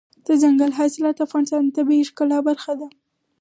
دځنګل 0.25 0.71
حاصلات 0.77 1.15
د 1.17 1.21
افغانستان 1.27 1.61
د 1.65 1.69
طبیعت 1.77 2.05
د 2.07 2.09
ښکلا 2.09 2.39
برخه 2.47 2.73
ده. 2.79 2.87